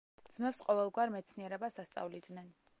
[0.37, 2.53] ძმებს ყოველგვარ მეცნიერებას ასწავლიდნენ.